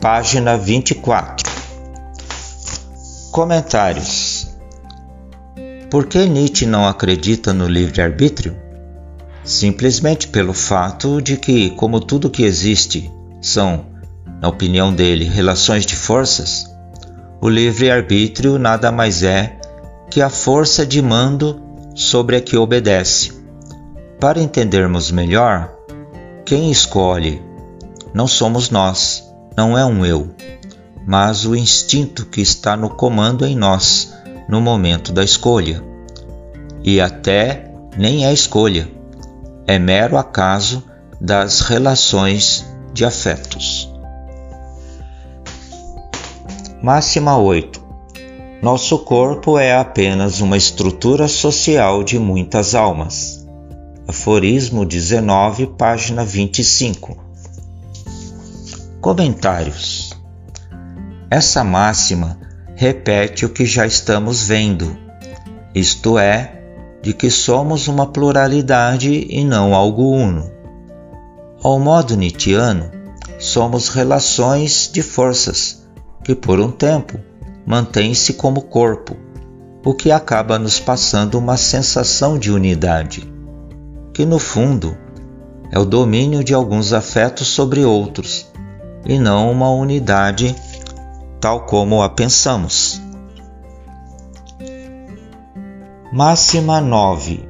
página 0.00 0.56
24. 0.56 1.52
Comentários 3.30 4.54
por 5.94 6.06
que 6.06 6.26
Nietzsche 6.26 6.66
não 6.66 6.88
acredita 6.88 7.52
no 7.52 7.68
livre-arbítrio? 7.68 8.56
Simplesmente 9.44 10.26
pelo 10.26 10.52
fato 10.52 11.22
de 11.22 11.36
que, 11.36 11.70
como 11.70 12.00
tudo 12.00 12.28
que 12.28 12.42
existe 12.42 13.08
são, 13.40 13.86
na 14.42 14.48
opinião 14.48 14.92
dele, 14.92 15.24
relações 15.24 15.86
de 15.86 15.94
forças, 15.94 16.68
o 17.40 17.48
livre-arbítrio 17.48 18.58
nada 18.58 18.90
mais 18.90 19.22
é 19.22 19.56
que 20.14 20.22
a 20.22 20.30
força 20.30 20.86
de 20.86 21.02
mando 21.02 21.60
sobre 21.92 22.36
a 22.36 22.40
que 22.40 22.56
obedece. 22.56 23.32
Para 24.20 24.40
entendermos 24.40 25.10
melhor, 25.10 25.74
quem 26.46 26.70
escolhe 26.70 27.42
não 28.14 28.28
somos 28.28 28.70
nós, 28.70 29.28
não 29.56 29.76
é 29.76 29.84
um 29.84 30.06
eu, 30.06 30.32
mas 31.04 31.44
o 31.44 31.56
instinto 31.56 32.26
que 32.26 32.40
está 32.40 32.76
no 32.76 32.90
comando 32.90 33.44
em 33.44 33.56
nós 33.56 34.14
no 34.48 34.60
momento 34.60 35.12
da 35.12 35.24
escolha. 35.24 35.82
E 36.84 37.00
até 37.00 37.74
nem 37.98 38.24
é 38.24 38.32
escolha, 38.32 38.88
é 39.66 39.80
mero 39.80 40.16
acaso 40.16 40.84
das 41.20 41.58
relações 41.58 42.64
de 42.92 43.04
afetos. 43.04 43.92
Máxima 46.80 47.36
8. 47.36 47.83
Nosso 48.64 49.00
corpo 49.00 49.58
é 49.58 49.76
apenas 49.76 50.40
uma 50.40 50.56
estrutura 50.56 51.28
social 51.28 52.02
de 52.02 52.18
muitas 52.18 52.74
almas. 52.74 53.46
Aforismo 54.08 54.86
19, 54.86 55.66
página 55.66 56.24
25. 56.24 57.14
Comentários. 59.02 60.18
Essa 61.30 61.62
máxima 61.62 62.40
repete 62.74 63.44
o 63.44 63.50
que 63.50 63.66
já 63.66 63.86
estamos 63.86 64.48
vendo, 64.48 64.96
isto 65.74 66.18
é, 66.18 66.62
de 67.02 67.12
que 67.12 67.30
somos 67.30 67.86
uma 67.86 68.06
pluralidade 68.06 69.26
e 69.28 69.44
não 69.44 69.74
algo 69.74 70.10
uno. 70.10 70.50
Ao 71.62 71.78
modo 71.78 72.16
Nietzscheano, 72.16 72.90
somos 73.38 73.90
relações 73.90 74.88
de 74.90 75.02
forças 75.02 75.86
que, 76.24 76.34
por 76.34 76.58
um 76.58 76.70
tempo, 76.70 77.20
mantêm-se 77.66 78.34
como 78.34 78.62
corpo, 78.62 79.16
o 79.84 79.94
que 79.94 80.10
acaba 80.10 80.58
nos 80.58 80.80
passando 80.80 81.38
uma 81.38 81.56
sensação 81.56 82.38
de 82.38 82.50
unidade, 82.50 83.30
que 84.12 84.24
no 84.24 84.38
fundo 84.38 84.96
é 85.70 85.78
o 85.78 85.84
domínio 85.84 86.44
de 86.44 86.54
alguns 86.54 86.92
afetos 86.92 87.48
sobre 87.48 87.84
outros 87.84 88.46
e 89.04 89.18
não 89.18 89.50
uma 89.50 89.70
unidade 89.70 90.54
tal 91.40 91.66
como 91.66 92.02
a 92.02 92.08
pensamos. 92.08 93.02
Máxima 96.12 96.80
9. 96.80 97.48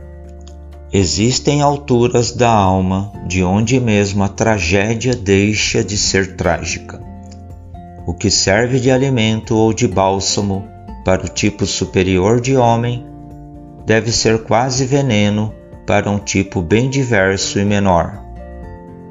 Existem 0.90 1.60
alturas 1.60 2.32
da 2.32 2.50
alma 2.50 3.12
de 3.26 3.44
onde 3.44 3.78
mesmo 3.78 4.24
a 4.24 4.28
tragédia 4.28 5.14
deixa 5.14 5.84
de 5.84 5.98
ser 5.98 6.34
trágica. 6.36 7.03
O 8.06 8.12
que 8.12 8.30
serve 8.30 8.78
de 8.78 8.90
alimento 8.90 9.56
ou 9.56 9.72
de 9.72 9.88
bálsamo 9.88 10.68
para 11.04 11.24
o 11.24 11.28
tipo 11.28 11.66
superior 11.66 12.40
de 12.40 12.56
homem 12.56 13.06
deve 13.86 14.12
ser 14.12 14.44
quase 14.44 14.84
veneno 14.84 15.54
para 15.86 16.10
um 16.10 16.18
tipo 16.18 16.62
bem 16.62 16.88
diverso 16.88 17.58
e 17.58 17.64
menor. 17.64 18.22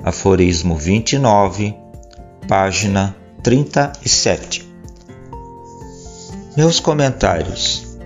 Aforismo 0.04 0.76
29, 0.76 1.76
página 2.48 3.16
37. 3.42 4.68
Meus 6.58 6.80
comentários. 6.80 7.98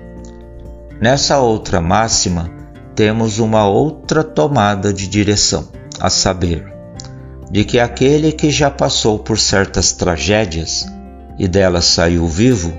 Nessa 1.02 1.40
outra 1.40 1.82
máxima, 1.82 2.50
temos 2.96 3.40
uma 3.40 3.68
outra 3.68 4.24
tomada 4.24 4.94
de 4.94 5.08
direção, 5.08 5.68
a 6.00 6.10
saber, 6.10 6.77
de 7.50 7.64
que 7.64 7.80
aquele 7.80 8.32
que 8.32 8.50
já 8.50 8.70
passou 8.70 9.20
por 9.20 9.40
certas 9.40 9.94
tragédias 9.94 10.86
e 11.40 11.48
delas 11.48 11.86
saiu 11.86 12.28
vivo, 12.28 12.74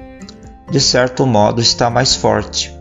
de 0.71 0.81
certo 0.81 1.27
modo 1.27 1.61
está 1.61 1.89
mais 1.89 2.15
forte, 2.15 2.77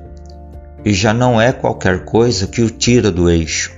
e 0.84 0.94
já 0.94 1.13
não 1.13 1.39
é 1.39 1.51
qualquer 1.51 2.03
coisa 2.03 2.48
que 2.48 2.62
o 2.62 2.70
tira 2.70 3.12
do 3.12 3.29
eixo, 3.29 3.74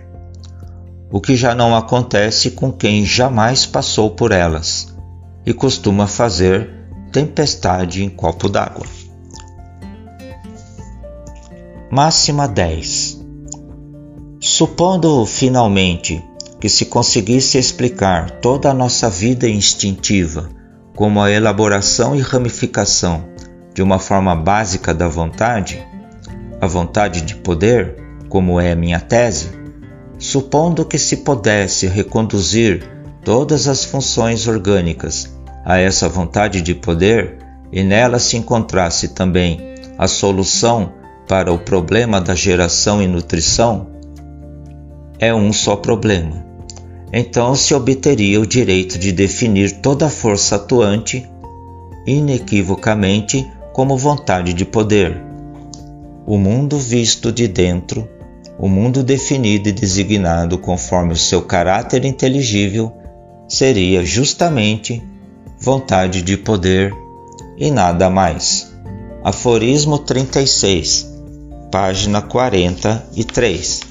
o 1.11 1.19
que 1.19 1.35
já 1.35 1.53
não 1.53 1.75
acontece 1.75 2.51
com 2.51 2.71
quem 2.71 3.05
jamais 3.05 3.65
passou 3.65 4.11
por 4.11 4.31
elas 4.31 4.95
e 5.45 5.53
costuma 5.53 6.07
fazer 6.07 6.69
tempestade 7.11 8.03
em 8.03 8.09
copo 8.09 8.47
d'água. 8.47 8.85
Máxima 11.91 12.47
10 12.47 13.19
Supondo 14.39 15.25
finalmente 15.25 16.23
que 16.59 16.67
se 16.67 16.85
conseguisse 16.85 17.57
explicar 17.57 18.29
toda 18.41 18.69
a 18.69 18.73
nossa 18.73 19.09
vida 19.09 19.47
instintiva 19.47 20.49
como 20.95 21.21
a 21.21 21.31
elaboração 21.31 22.15
e 22.15 22.19
ramificação 22.19 23.23
de 23.73 23.81
uma 23.81 23.99
forma 23.99 24.35
básica 24.35 24.93
da 24.93 25.07
vontade, 25.07 25.81
a 26.59 26.67
vontade 26.67 27.21
de 27.21 27.35
poder, 27.35 27.95
como 28.27 28.59
é 28.59 28.73
a 28.73 28.75
minha 28.75 28.99
tese, 28.99 29.51
supondo 30.17 30.83
que 30.83 30.97
se 30.97 31.17
pudesse 31.17 31.87
reconduzir 31.87 32.83
todas 33.23 33.67
as 33.67 33.85
funções 33.85 34.47
orgânicas 34.47 35.33
a 35.63 35.77
essa 35.77 36.09
vontade 36.09 36.61
de 36.61 36.75
poder 36.75 37.37
e 37.71 37.83
nela 37.83 38.19
se 38.19 38.35
encontrasse 38.35 39.09
também 39.09 39.75
a 39.97 40.07
solução 40.07 40.91
para 41.27 41.53
o 41.53 41.59
problema 41.59 42.19
da 42.19 42.35
geração 42.35 43.01
e 43.01 43.07
nutrição 43.07 43.87
é 45.19 45.33
um 45.33 45.53
só 45.53 45.75
problema. 45.75 46.48
Então 47.11 47.55
se 47.55 47.73
obteria 47.73 48.39
o 48.39 48.45
direito 48.45 48.97
de 48.99 49.11
definir 49.11 49.81
toda 49.81 50.09
força 50.09 50.55
atuante 50.55 51.27
inequivocamente 52.05 53.49
como 53.73 53.97
vontade 53.97 54.53
de 54.53 54.65
poder. 54.65 55.21
O 56.25 56.37
mundo 56.37 56.77
visto 56.77 57.31
de 57.31 57.47
dentro, 57.47 58.07
o 58.57 58.67
mundo 58.67 59.03
definido 59.03 59.69
e 59.69 59.71
designado 59.71 60.57
conforme 60.57 61.13
o 61.13 61.17
seu 61.17 61.41
caráter 61.41 62.05
inteligível, 62.05 62.91
seria 63.47 64.05
justamente 64.05 65.01
vontade 65.59 66.21
de 66.21 66.37
poder 66.37 66.93
e 67.57 67.71
nada 67.71 68.09
mais. 68.09 68.71
Aforismo 69.23 69.97
36 69.97 71.09
página 71.71 72.21
43. 72.21 73.88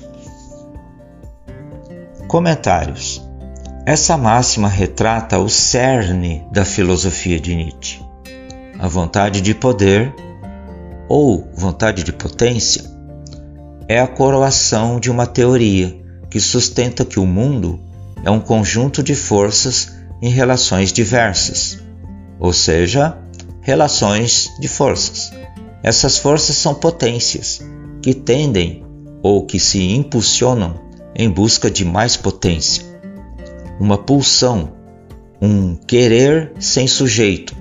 Comentários. 2.29 3.27
Essa 3.85 4.17
máxima 4.17 4.69
retrata 4.69 5.39
o 5.39 5.49
cerne 5.49 6.47
da 6.53 6.65
filosofia 6.65 7.41
de 7.41 7.57
Nietzsche. 7.57 8.01
A 8.79 8.87
vontade 8.87 9.41
de 9.41 9.55
poder, 9.55 10.15
ou 11.09 11.51
vontade 11.57 12.05
de 12.05 12.13
potência, 12.13 12.85
é 13.89 13.99
a 13.99 14.07
coroação 14.07 15.01
de 15.01 15.11
uma 15.11 15.27
teoria 15.27 16.01
que 16.31 16.39
sustenta 16.39 17.05
que 17.05 17.19
o 17.19 17.27
mundo 17.27 17.81
é 18.23 18.31
um 18.31 18.39
conjunto 18.39 19.03
de 19.03 19.17
forças 19.17 19.97
em 20.23 20.29
relações 20.29 20.93
diversas, 20.93 21.83
ou 22.39 22.53
seja, 22.53 23.19
relações 23.63 24.51
de 24.61 24.69
forças 24.69 25.33
essas 25.83 26.19
forças 26.19 26.57
são 26.57 26.75
potências 26.75 27.61
que 28.03 28.13
tendem 28.13 28.85
ou 29.23 29.47
que 29.47 29.61
se 29.61 29.81
impulsionam 29.93 30.88
em 31.19 31.29
busca 31.29 31.69
de 31.69 31.85
mais 31.85 32.17
potência. 32.17 32.85
Uma 33.81 33.99
pulsão, 33.99 34.73
um 35.43 35.75
querer 35.75 36.53
sem 36.61 36.87
sujeito, 36.87 37.57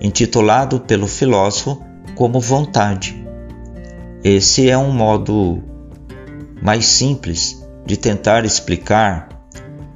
intitulado 0.00 0.80
pelo 0.80 1.06
filósofo 1.06 1.84
como 2.14 2.40
vontade. 2.40 3.22
Esse 4.24 4.70
é 4.70 4.78
um 4.78 4.92
modo 4.92 5.62
mais 6.62 6.86
simples 6.86 7.62
de 7.84 7.98
tentar 7.98 8.46
explicar 8.46 9.28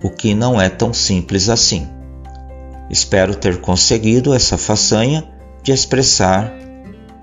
o 0.02 0.10
que 0.10 0.34
não 0.34 0.60
é 0.60 0.68
tão 0.68 0.92
simples 0.92 1.48
assim. 1.48 1.88
Espero 2.90 3.34
ter 3.34 3.62
conseguido 3.62 4.34
essa 4.34 4.58
façanha 4.58 5.26
de 5.62 5.72
expressar 5.72 6.52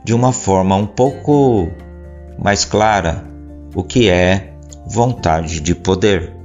de 0.04 0.14
uma 0.14 0.34
forma 0.34 0.76
um 0.76 0.88
pouco 0.88 1.70
mais 2.40 2.66
clara 2.66 3.24
o 3.76 3.84
que 3.84 4.10
é 4.10 4.51
vontade 4.92 5.62
de 5.62 5.74
poder. 5.74 6.36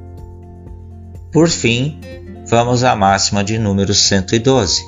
Por 1.33 1.49
fim, 1.49 1.99
vamos 2.49 2.85
à 2.85 2.95
máxima 2.95 3.43
de 3.43 3.59
número 3.59 3.93
112, 3.93 4.85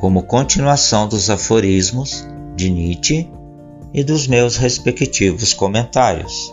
como 0.00 0.24
continuação 0.24 1.06
dos 1.06 1.30
aforismos 1.30 2.26
de 2.56 2.68
Nietzsche 2.68 3.30
e 3.94 4.02
dos 4.02 4.26
meus 4.26 4.56
respectivos 4.56 5.54
comentários. 5.54 6.52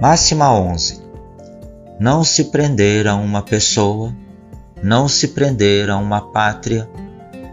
Máxima 0.00 0.52
11. 0.52 1.00
Não 2.00 2.24
se 2.24 2.46
prender 2.46 3.06
a 3.06 3.14
uma 3.14 3.42
pessoa, 3.42 4.12
não 4.82 5.06
se 5.06 5.28
prender 5.28 5.88
a 5.88 5.96
uma 5.96 6.20
pátria, 6.32 6.90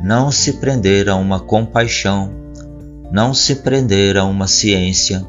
não 0.02 0.32
se 0.32 0.54
prender 0.54 1.08
a 1.08 1.16
uma 1.16 1.40
compaixão, 1.40 2.34
não 3.12 3.32
se 3.32 3.58
prender 3.58 4.18
a 4.18 4.26
uma 4.26 4.48
ciência, 4.48 5.24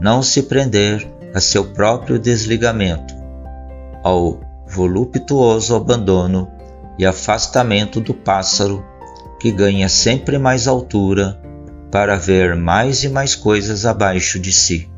não 0.00 0.22
se 0.22 0.42
prender 0.42 1.06
a 1.34 1.40
seu 1.40 1.64
próprio 1.64 2.18
desligamento, 2.18 3.14
ao 4.02 4.40
voluptuoso 4.68 5.74
abandono 5.74 6.50
e 6.98 7.04
afastamento 7.04 8.00
do 8.00 8.14
pássaro 8.14 8.84
que 9.40 9.52
ganha 9.52 9.88
sempre 9.88 10.38
mais 10.38 10.66
altura 10.66 11.40
para 11.90 12.16
ver 12.16 12.56
mais 12.56 13.04
e 13.04 13.08
mais 13.08 13.34
coisas 13.34 13.86
abaixo 13.86 14.38
de 14.38 14.52
si. 14.52 14.90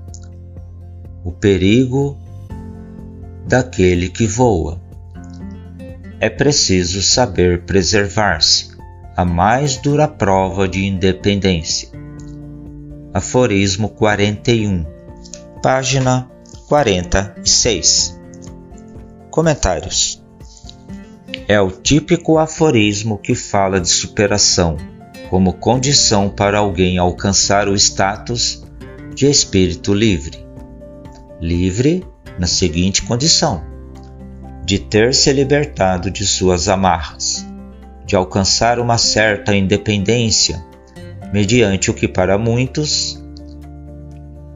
O 1.24 1.32
perigo 1.32 2.16
daquele 3.46 4.08
que 4.08 4.26
voa. 4.26 4.80
É 6.20 6.28
preciso 6.28 7.00
saber 7.02 7.62
preservar-se 7.62 8.76
a 9.16 9.24
mais 9.24 9.76
dura 9.76 10.06
prova 10.06 10.68
de 10.68 10.84
independência. 10.84 11.87
Aforismo 13.12 13.88
41, 13.88 14.84
página 15.62 16.30
46. 16.68 18.20
Comentários: 19.30 20.22
É 21.48 21.60
o 21.60 21.70
típico 21.70 22.38
aforismo 22.38 23.16
que 23.16 23.34
fala 23.34 23.80
de 23.80 23.88
superação 23.88 24.76
como 25.30 25.54
condição 25.54 26.28
para 26.28 26.58
alguém 26.58 26.98
alcançar 26.98 27.66
o 27.68 27.74
status 27.74 28.62
de 29.14 29.26
espírito 29.26 29.94
livre. 29.94 30.46
Livre 31.40 32.06
na 32.38 32.46
seguinte 32.46 33.02
condição: 33.02 33.62
de 34.64 34.78
ter 34.78 35.14
se 35.14 35.32
libertado 35.32 36.10
de 36.10 36.26
suas 36.26 36.68
amarras 36.68 37.48
de 38.08 38.16
alcançar 38.16 38.80
uma 38.80 38.96
certa 38.96 39.54
independência, 39.54 40.64
mediante 41.32 41.90
o 41.90 41.94
que 41.94 42.08
para 42.08 42.38
muitos 42.38 43.22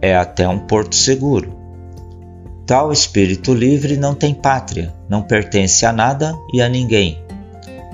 é 0.01 0.17
até 0.17 0.49
um 0.49 0.59
porto 0.59 0.97
seguro. 0.97 1.57
Tal 2.67 2.93
espírito 2.93 3.53
livre 3.53 3.97
não 3.97 4.15
tem 4.15 4.35
pátria, 4.35 4.93
não 5.09 5.23
pertence 5.23 5.85
a 5.85 5.93
nada 5.93 6.35
e 6.53 6.63
a 6.63 6.69
ninguém. 6.69 7.23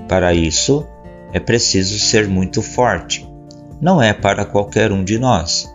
Para 0.09 0.33
isso, 0.33 0.87
é 1.33 1.41
preciso 1.41 1.99
ser 1.99 2.29
muito 2.29 2.63
forte. 2.63 3.29
Não 3.81 4.01
é 4.03 4.13
para 4.13 4.45
qualquer 4.45 4.91
um 4.93 5.05
de 5.05 5.19
nós, 5.19 5.73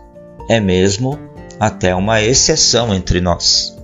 é 0.48 0.60
mesmo 0.60 1.18
até 1.58 1.94
uma 1.94 2.20
exceção 2.20 2.94
entre 2.94 3.20
nós. 3.20 3.76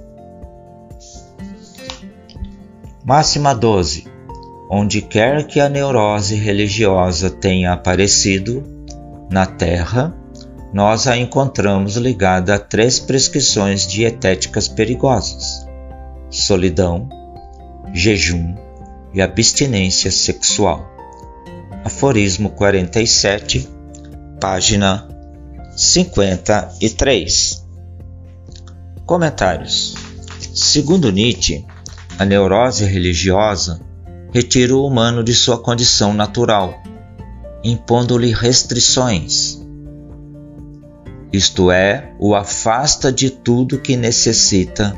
Máxima 3.05 3.55
12. 3.55 4.07
Onde 4.71 5.03
quer 5.03 5.45
que 5.47 5.59
a 5.59 5.69
neurose 5.69 6.37
religiosa 6.37 7.29
tenha 7.29 7.73
aparecido 7.73 8.80
na 9.31 9.47
Terra, 9.47 10.15
nós 10.73 11.07
a 11.07 11.17
encontramos 11.17 11.97
ligada 11.97 12.55
a 12.55 12.59
três 12.59 12.99
prescrições 12.99 13.87
dietéticas 13.87 14.67
perigosas: 14.69 15.67
solidão, 16.29 17.09
jejum 17.93 18.57
e 19.15 19.23
abstinência 19.23 20.11
sexual. 20.11 20.85
Aforismo 21.85 22.51
47, 22.51 23.69
página 24.41 25.09
53. 25.77 27.67
Comentários. 29.07 29.95
Segundo 30.55 31.11
Nietzsche, 31.11 31.65
a 32.19 32.25
neurose 32.25 32.85
religiosa 32.85 33.81
retira 34.33 34.77
o 34.77 34.87
humano 34.87 35.25
de 35.25 35.33
sua 35.35 35.59
condição 35.59 36.13
natural, 36.13 36.81
impondo-lhe 37.63 38.33
restrições 38.33 39.61
isto 41.33 41.71
é, 41.71 42.13
o 42.19 42.35
afasta 42.35 43.13
de 43.13 43.31
tudo 43.31 43.79
que 43.79 43.97
necessita 43.97 44.97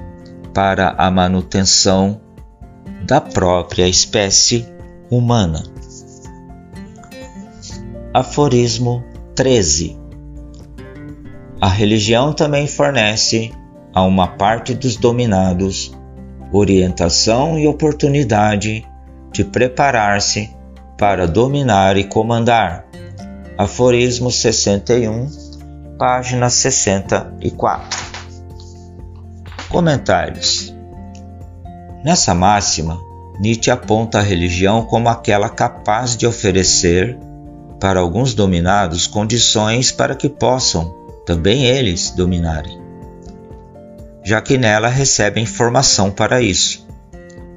para 0.54 0.94
a 0.96 1.10
manutenção 1.10 2.20
da 3.06 3.20
própria 3.20 3.86
espécie 3.86 4.66
humana. 5.10 5.62
Aforismo 8.14 9.04
13 9.34 9.98
A 11.60 11.68
religião 11.68 12.32
também 12.32 12.66
fornece 12.66 13.52
a 13.92 14.02
uma 14.02 14.26
parte 14.26 14.72
dos 14.72 14.96
dominados 14.96 15.92
orientação 16.50 17.58
e 17.58 17.66
oportunidade 17.66 18.86
de 19.32 19.44
preparar-se 19.44 20.50
para 20.96 21.26
dominar 21.26 21.96
e 21.96 22.04
comandar. 22.04 22.86
Aforismo 23.58 24.30
61 24.30 25.42
página 26.02 26.50
64. 26.50 27.98
Comentários: 29.68 30.74
Nessa 32.04 32.34
máxima, 32.34 32.98
Nietzsche 33.38 33.70
aponta 33.70 34.18
a 34.18 34.22
religião 34.22 34.84
como 34.84 35.08
aquela 35.08 35.48
capaz 35.48 36.16
de 36.16 36.26
oferecer, 36.26 37.16
para 37.78 38.00
alguns 38.00 38.34
dominados, 38.34 39.06
condições 39.06 39.92
para 39.92 40.16
que 40.16 40.28
possam 40.28 40.92
também 41.24 41.66
eles 41.66 42.10
dominarem, 42.10 42.80
já 44.24 44.40
que 44.40 44.58
nela 44.58 44.88
recebem 44.88 45.46
formação 45.46 46.10
para 46.10 46.42
isso. 46.42 46.84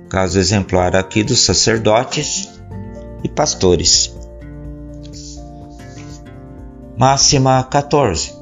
Caso 0.08 0.38
exemplar 0.38 0.96
aqui 0.96 1.24
dos 1.24 1.42
sacerdotes 1.42 2.62
e 3.26 3.28
pastores. 3.28 4.16
Máxima 6.96 7.62
14. 7.64 8.36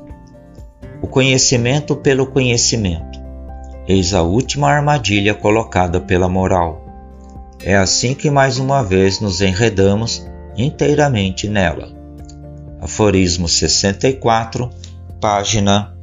O 1.02 1.08
conhecimento 1.08 1.96
pelo 1.96 2.28
conhecimento. 2.28 3.24
Eis 3.88 4.14
a 4.14 4.22
última 4.22 4.70
armadilha 4.70 5.34
colocada 5.34 6.02
pela 6.02 6.28
moral. 6.28 6.86
É 7.64 7.78
assim 7.78 8.14
que 8.14 8.30
mais 8.30 8.60
uma 8.60 8.84
vez 8.84 9.22
nos 9.22 9.40
enredamos 9.40 10.28
inteiramente 10.58 11.48
nela. 11.48 11.88
Aforismo 12.82 13.48
64, 13.48 14.70
página 15.22 15.96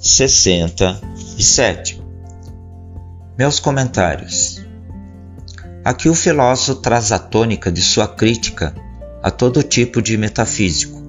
67. 0.00 2.02
Meus 3.38 3.60
comentários. 3.60 4.53
Aqui 5.84 6.08
o 6.08 6.14
filósofo 6.14 6.80
traz 6.80 7.12
a 7.12 7.18
tônica 7.18 7.70
de 7.70 7.82
sua 7.82 8.08
crítica 8.08 8.74
a 9.22 9.30
todo 9.30 9.62
tipo 9.62 10.00
de 10.00 10.16
metafísico 10.16 11.04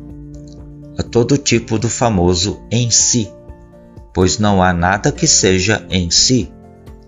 a 0.97 1.03
todo 1.03 1.38
tipo 1.38 1.77
do 1.77 1.89
famoso 1.89 2.61
em 2.71 2.89
si, 2.89 3.31
pois 4.13 4.39
não 4.39 4.63
há 4.63 4.71
nada 4.71 5.11
que 5.11 5.27
seja 5.27 5.85
em 5.89 6.09
si, 6.09 6.51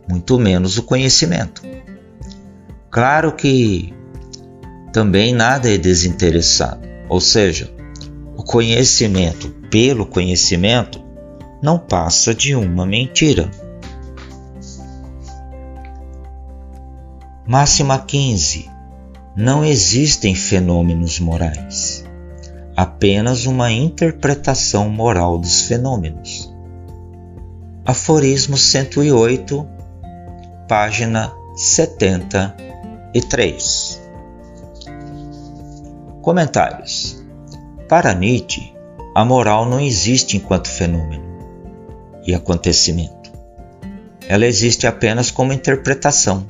muito 0.09 0.37
menos 0.37 0.77
o 0.77 0.83
conhecimento. 0.83 1.61
Claro 2.91 3.33
que 3.33 3.93
também 4.91 5.33
nada 5.33 5.71
é 5.71 5.77
desinteressado, 5.77 6.87
ou 7.07 7.21
seja, 7.21 7.71
o 8.35 8.43
conhecimento 8.43 9.49
pelo 9.69 10.05
conhecimento 10.05 11.01
não 11.61 11.79
passa 11.79 12.33
de 12.33 12.55
uma 12.55 12.85
mentira. 12.85 13.49
Máxima 17.47 17.97
15. 17.97 18.69
Não 19.35 19.63
existem 19.63 20.35
fenômenos 20.35 21.19
morais 21.19 22.07
apenas 22.77 23.45
uma 23.47 23.71
interpretação 23.71 24.87
moral 24.87 25.39
dos 25.39 25.61
fenômenos. 25.61 26.53
Aforismo 27.83 28.55
108, 28.55 29.67
página 30.67 31.33
73. 31.55 33.99
Comentários. 36.21 37.25
Para 37.89 38.13
Nietzsche, 38.13 38.71
a 39.15 39.25
moral 39.25 39.65
não 39.65 39.79
existe 39.79 40.37
enquanto 40.37 40.67
fenômeno 40.67 41.25
e 42.27 42.35
acontecimento. 42.35 43.31
Ela 44.27 44.45
existe 44.45 44.85
apenas 44.85 45.31
como 45.31 45.51
interpretação. 45.51 46.45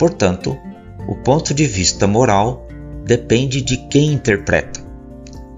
Portanto, 0.00 0.58
o 1.06 1.14
ponto 1.14 1.52
de 1.52 1.66
vista 1.66 2.06
moral 2.06 2.66
depende 3.04 3.60
de 3.60 3.76
quem 3.76 4.14
interpreta 4.14 4.80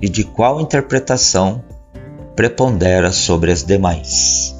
e 0.00 0.08
de 0.08 0.24
qual 0.24 0.60
interpretação 0.60 1.62
prepondera 2.34 3.12
sobre 3.12 3.52
as 3.52 3.62
demais. 3.62 4.52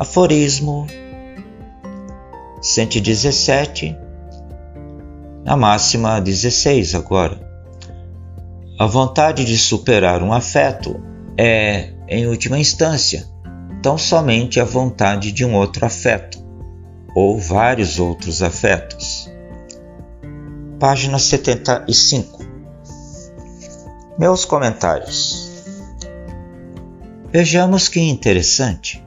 Aforismo 0.00 0.88
117, 2.60 3.96
na 5.44 5.56
máxima 5.56 6.20
16 6.20 6.96
agora. 6.96 7.38
A 8.76 8.86
vontade 8.86 9.44
de 9.44 9.56
superar 9.56 10.24
um 10.24 10.32
afeto 10.32 11.00
é, 11.36 11.90
em 12.08 12.26
última 12.26 12.58
instância, 12.58 13.24
tão 13.80 13.96
somente 13.96 14.58
a 14.58 14.64
vontade 14.64 15.30
de 15.30 15.44
um 15.44 15.54
outro 15.54 15.86
afeto, 15.86 16.47
ou 17.14 17.38
vários 17.38 17.98
outros 17.98 18.42
afetos 18.42 19.28
página 20.78 21.18
75. 21.18 22.46
Meus 24.16 24.44
comentários. 24.44 25.48
Vejamos 27.32 27.88
que 27.88 28.00
interessante. 28.00 29.04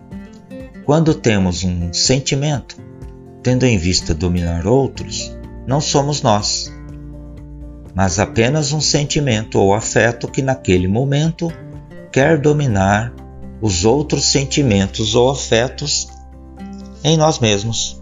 Quando 0.86 1.14
temos 1.14 1.64
um 1.64 1.94
sentimento, 1.94 2.76
tendo 3.42 3.66
em 3.66 3.78
vista 3.78 4.14
dominar 4.14 4.68
outros, 4.68 5.36
não 5.66 5.80
somos 5.80 6.22
nós, 6.22 6.72
mas 7.96 8.20
apenas 8.20 8.74
um 8.74 8.82
sentimento 8.82 9.58
ou 9.58 9.74
afeto 9.74 10.28
que 10.28 10.42
naquele 10.42 10.90
momento 10.90 11.52
quer 12.12 12.38
dominar 12.38 13.14
os 13.62 13.86
outros 13.86 14.26
sentimentos 14.26 15.16
ou 15.16 15.32
afetos 15.32 16.10
em 17.04 17.18
nós 17.18 17.40
mesmos. 17.40 18.00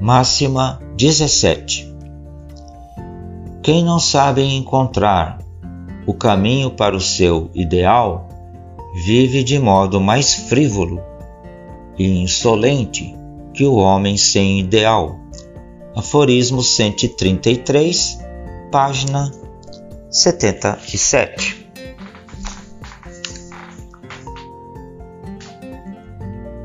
Máxima 0.00 0.80
17 0.96 1.94
Quem 3.62 3.84
não 3.84 3.98
sabe 3.98 4.42
encontrar 4.42 5.38
o 6.06 6.14
caminho 6.14 6.70
para 6.70 6.96
o 6.96 7.00
seu 7.00 7.50
ideal 7.54 8.28
vive 9.04 9.44
de 9.44 9.58
modo 9.58 10.00
mais 10.00 10.34
frívolo 10.34 11.00
e 11.98 12.22
insolente 12.22 13.14
que 13.52 13.64
o 13.64 13.74
homem 13.74 14.16
sem 14.16 14.60
ideal. 14.60 15.18
Aforismo 15.94 16.62
133, 16.62 18.20
página 18.70 19.32
77. 20.10 21.57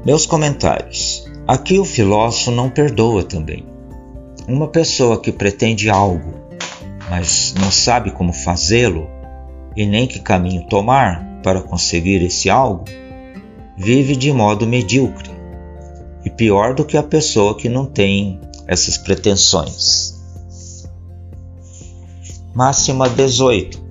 Meus 0.05 0.25
comentários. 0.25 1.25
Aqui 1.47 1.79
o 1.79 1.85
filósofo 1.85 2.51
não 2.51 2.69
perdoa 2.69 3.23
também. 3.23 3.65
Uma 4.45 4.67
pessoa 4.67 5.17
que 5.17 5.31
pretende 5.31 5.89
algo, 5.89 6.33
mas 7.09 7.53
não 7.57 7.71
sabe 7.71 8.11
como 8.11 8.33
fazê-lo 8.33 9.07
e 9.77 9.85
nem 9.85 10.05
que 10.05 10.19
caminho 10.19 10.67
tomar 10.67 11.39
para 11.41 11.61
conseguir 11.61 12.21
esse 12.21 12.49
algo, 12.49 12.83
vive 13.77 14.17
de 14.17 14.33
modo 14.33 14.67
medíocre 14.67 15.31
e 16.25 16.29
pior 16.29 16.75
do 16.75 16.83
que 16.83 16.97
a 16.97 17.03
pessoa 17.03 17.55
que 17.55 17.69
não 17.69 17.85
tem 17.85 18.41
essas 18.67 18.97
pretensões. 18.97 20.21
Máxima 22.53 23.07
18. 23.07 23.81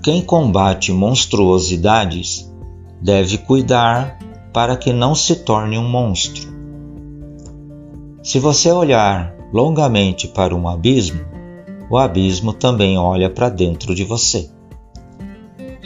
Quem 0.00 0.22
combate 0.22 0.92
monstruosidades 0.92 2.48
deve 3.00 3.38
cuidar 3.38 4.18
para 4.52 4.76
que 4.76 4.92
não 4.92 5.14
se 5.14 5.36
torne 5.36 5.78
um 5.78 5.88
monstro. 5.88 6.54
Se 8.22 8.38
você 8.38 8.70
olhar 8.72 9.36
longamente 9.52 10.26
para 10.28 10.54
um 10.54 10.68
abismo, 10.68 11.20
o 11.88 11.96
abismo 11.96 12.52
também 12.52 12.98
olha 12.98 13.30
para 13.30 13.48
dentro 13.48 13.94
de 13.94 14.04
você. 14.04 14.50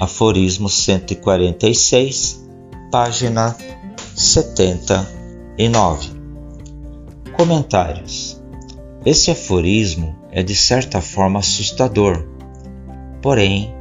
Aforismo 0.01 0.68
146, 0.68 2.49
página 2.90 3.55
79. 4.14 6.09
Comentários. 7.37 8.40
Esse 9.05 9.31
aforismo 9.31 10.16
é 10.31 10.42
de 10.42 10.55
certa 10.55 11.01
forma 11.01 11.38
assustador, 11.40 12.27
porém 13.20 13.75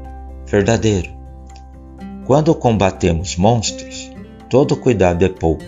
verdadeiro. 0.46 1.19
Quando 2.30 2.54
combatemos 2.54 3.36
monstros, 3.36 4.12
todo 4.52 4.78
cuidado 4.78 5.26
é 5.26 5.30
pouco, 5.30 5.64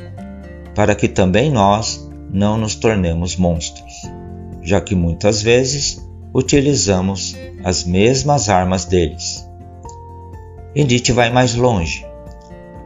para 0.76 0.93
que 0.93 1.08
também 1.08 1.50
nós 1.50 2.08
não 2.32 2.56
nos 2.56 2.76
tornemos 2.76 3.36
monstros, 3.36 3.91
já 4.62 4.80
que 4.80 4.93
muitas 4.93 5.41
vezes 5.41 6.08
utilizamos 6.32 7.36
as 7.63 7.84
mesmas 7.84 8.47
armas 8.47 8.86
deles. 8.86 9.43
Edith 10.76 11.12
vai 11.13 11.32
mais 11.32 11.56
longe. 11.56 12.06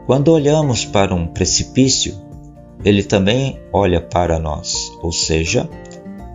Quando 0.06 0.32
olhamos 0.32 0.86
para 0.86 1.14
um 1.14 1.26
precipício, 1.26 2.14
ele 2.82 3.02
também 3.02 3.60
olha 3.70 4.00
para 4.00 4.38
nós, 4.38 4.90
ou 5.02 5.12
seja, 5.12 5.68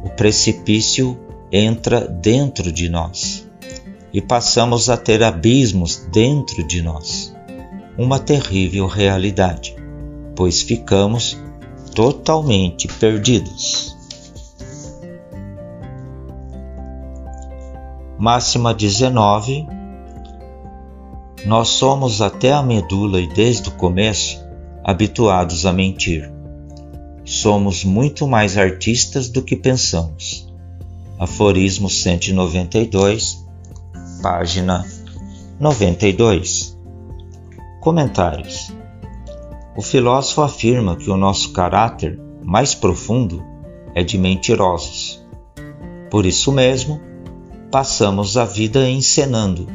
o 0.04 0.12
precipício 0.12 1.18
entra 1.52 2.02
dentro 2.02 2.72
de 2.72 2.88
nós 2.88 3.50
e 4.14 4.22
passamos 4.22 4.90
a 4.90 4.98
ter 4.98 5.24
abismos 5.24 6.08
dentro 6.12 6.66
de 6.66 6.82
nós. 6.82 7.36
Uma 7.98 8.20
terrível 8.20 8.88
realidade, 8.88 9.76
pois 10.36 10.62
ficamos 10.62 11.38
totalmente 11.94 12.88
perdidos. 12.88 13.96
Máxima 18.18 18.74
19 18.74 19.68
Nós 21.46 21.70
somos 21.70 22.22
até 22.22 22.52
a 22.52 22.62
medula 22.62 23.20
e 23.20 23.28
desde 23.28 23.70
o 23.70 23.72
começo 23.72 24.40
habituados 24.84 25.66
a 25.66 25.74
mentir. 25.74 26.32
Somos 27.26 27.84
muito 27.84 28.28
mais 28.28 28.58
artistas 28.58 29.30
do 29.30 29.42
que 29.42 29.56
pensamos. 29.56 30.52
Aforismo 31.18 31.90
192, 31.90 33.41
página 34.22 34.86
92. 35.60 36.78
Comentários 37.80 38.72
o 39.76 39.82
filósofo 39.82 40.42
afirma 40.42 40.98
que 40.98 41.10
o 41.10 41.16
nosso 41.16 41.54
caráter 41.54 42.20
mais 42.44 42.76
profundo 42.76 43.42
é 43.96 44.04
de 44.04 44.18
mentirosos. 44.18 45.26
Por 46.10 46.26
isso 46.26 46.52
mesmo, 46.52 47.00
passamos 47.72 48.36
a 48.36 48.44
vida 48.44 48.88
encenando, 48.90 49.68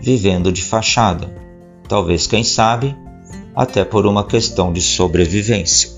vivendo 0.00 0.50
de 0.50 0.62
fachada, 0.62 1.32
talvez, 1.88 2.26
quem 2.26 2.42
sabe, 2.42 2.96
até 3.54 3.84
por 3.84 4.04
uma 4.04 4.26
questão 4.26 4.72
de 4.72 4.80
sobrevivência. 4.80 5.90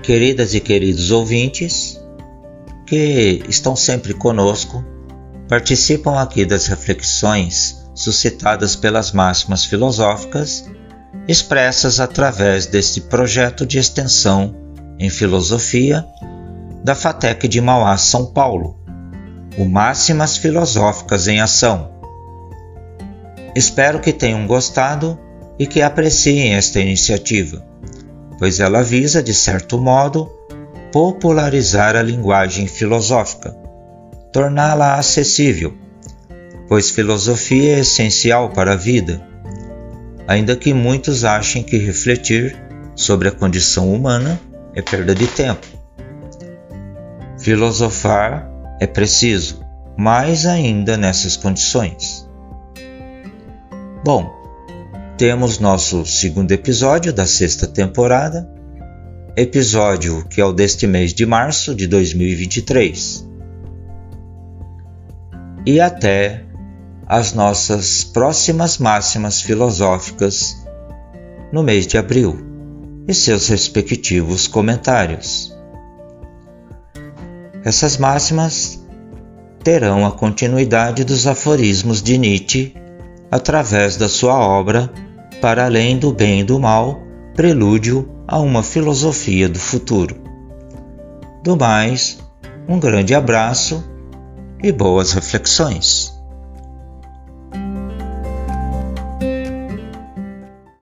Queridas 0.00 0.54
e 0.54 0.60
queridos 0.60 1.10
ouvintes, 1.10 2.00
que 2.86 3.42
estão 3.48 3.74
sempre 3.74 4.14
conosco, 4.14 4.84
participam 5.48 6.20
aqui 6.20 6.44
das 6.44 6.66
reflexões 6.66 7.84
suscitadas 7.94 8.76
pelas 8.76 9.12
máximas 9.12 9.64
filosóficas 9.64 10.68
expressas 11.26 11.98
através 11.98 12.66
deste 12.66 13.00
projeto 13.00 13.66
de 13.66 13.78
extensão 13.78 14.54
em 14.98 15.10
filosofia 15.10 16.04
da 16.84 16.94
FATEC 16.94 17.48
de 17.48 17.60
Mauá, 17.60 17.96
São 17.96 18.26
Paulo, 18.26 18.78
o 19.58 19.64
Máximas 19.64 20.36
Filosóficas 20.36 21.26
em 21.26 21.40
Ação. 21.40 21.90
Espero 23.56 24.00
que 24.00 24.12
tenham 24.12 24.46
gostado 24.46 25.18
e 25.58 25.66
que 25.66 25.82
apreciem 25.82 26.54
esta 26.54 26.78
iniciativa, 26.78 27.66
pois 28.38 28.60
ela 28.60 28.82
visa, 28.82 29.22
de 29.22 29.34
certo 29.34 29.78
modo, 29.78 30.30
popularizar 30.92 31.96
a 31.96 32.02
linguagem 32.02 32.66
filosófica, 32.66 33.56
torná-la 34.36 34.98
acessível, 34.98 35.72
pois 36.68 36.90
filosofia 36.90 37.76
é 37.76 37.80
essencial 37.80 38.50
para 38.50 38.72
a 38.72 38.76
vida 38.76 39.24
ainda 40.26 40.56
que 40.56 40.74
muitos 40.74 41.24
achem 41.24 41.62
que 41.62 41.76
refletir 41.76 42.56
sobre 42.94 43.28
a 43.28 43.32
condição 43.32 43.92
humana 43.92 44.40
é 44.74 44.82
perda 44.82 45.14
de 45.14 45.26
tempo. 45.28 45.66
Filosofar 47.38 48.50
é 48.80 48.86
preciso, 48.86 49.60
mais 49.96 50.46
ainda 50.46 50.96
nessas 50.96 51.36
condições. 51.36 52.28
Bom, 54.04 54.30
temos 55.16 55.58
nosso 55.58 56.04
segundo 56.04 56.52
episódio 56.52 57.12
da 57.12 57.26
sexta 57.26 57.66
temporada, 57.66 58.48
episódio 59.36 60.26
que 60.28 60.40
é 60.40 60.44
o 60.44 60.52
deste 60.52 60.86
mês 60.86 61.14
de 61.14 61.24
março 61.24 61.74
de 61.74 61.86
2023. 61.86 63.35
E 65.66 65.80
até 65.80 66.44
as 67.08 67.32
nossas 67.32 68.04
próximas 68.04 68.78
máximas 68.78 69.40
filosóficas 69.40 70.64
no 71.52 71.60
mês 71.60 71.88
de 71.88 71.98
abril 71.98 72.38
e 73.08 73.12
seus 73.12 73.48
respectivos 73.48 74.46
comentários. 74.46 75.52
Essas 77.64 77.96
máximas 77.96 78.80
terão 79.64 80.06
a 80.06 80.12
continuidade 80.12 81.02
dos 81.02 81.26
aforismos 81.26 82.00
de 82.00 82.16
Nietzsche 82.16 82.72
através 83.28 83.96
da 83.96 84.08
sua 84.08 84.38
obra 84.38 84.88
Para 85.40 85.64
Além 85.64 85.98
do 85.98 86.12
Bem 86.12 86.42
e 86.42 86.44
do 86.44 86.60
Mal 86.60 87.00
Prelúdio 87.34 88.08
a 88.28 88.38
uma 88.38 88.62
Filosofia 88.62 89.48
do 89.48 89.58
Futuro. 89.58 90.16
Do 91.42 91.56
mais, 91.56 92.18
um 92.68 92.78
grande 92.78 93.14
abraço 93.14 93.95
e 94.66 94.72
boas 94.72 95.12
reflexões. 95.12 96.05